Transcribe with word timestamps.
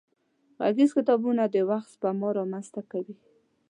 غږيز 0.59 0.91
کتابونه 0.97 1.43
د 1.49 1.55
وخت 1.69 1.87
سپما 1.95 2.29
را 2.35 2.43
منځ 2.51 2.67
ته 2.75 2.81
کوي. 2.91 3.15